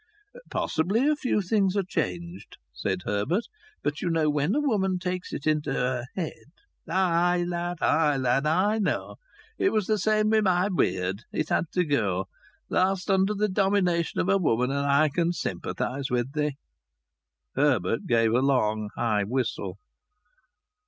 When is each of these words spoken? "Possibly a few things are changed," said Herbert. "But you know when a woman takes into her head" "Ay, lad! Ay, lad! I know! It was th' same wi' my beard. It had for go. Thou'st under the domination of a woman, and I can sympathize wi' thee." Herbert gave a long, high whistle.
"Possibly 0.49 1.07
a 1.07 1.15
few 1.15 1.41
things 1.43 1.77
are 1.77 1.83
changed," 1.83 2.57
said 2.73 3.03
Herbert. 3.05 3.43
"But 3.83 4.01
you 4.01 4.09
know 4.09 4.31
when 4.31 4.55
a 4.55 4.59
woman 4.59 4.97
takes 4.97 5.31
into 5.31 5.71
her 5.73 6.05
head" 6.15 6.45
"Ay, 6.89 7.43
lad! 7.47 7.77
Ay, 7.81 8.17
lad! 8.17 8.47
I 8.47 8.79
know! 8.79 9.17
It 9.59 9.71
was 9.71 9.85
th' 9.85 9.99
same 9.99 10.31
wi' 10.31 10.41
my 10.41 10.69
beard. 10.69 11.25
It 11.31 11.49
had 11.49 11.65
for 11.71 11.83
go. 11.83 12.25
Thou'st 12.71 13.11
under 13.11 13.35
the 13.35 13.47
domination 13.47 14.19
of 14.19 14.27
a 14.27 14.39
woman, 14.39 14.71
and 14.71 14.87
I 14.87 15.07
can 15.07 15.33
sympathize 15.33 16.09
wi' 16.09 16.23
thee." 16.33 16.55
Herbert 17.53 18.07
gave 18.07 18.33
a 18.33 18.39
long, 18.41 18.89
high 18.97 19.23
whistle. 19.23 19.77